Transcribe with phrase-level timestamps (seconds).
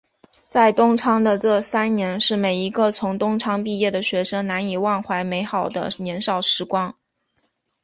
[0.49, 6.95] 在东昌的这三年是每一个从东昌毕业的学生难以忘怀美好的年少时光。